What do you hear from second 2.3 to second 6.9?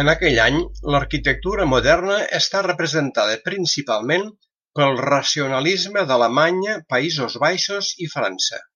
està representada principalment pel racionalisme d'Alemanya,